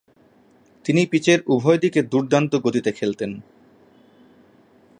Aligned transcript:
তিনি 0.85 1.01
পিচের 1.05 1.39
উভয় 1.47 1.79
দিকে 1.79 1.99
দূর্দান্ত 2.03 2.53
গতিতে 2.55 2.91
খেলতেন। 2.91 3.31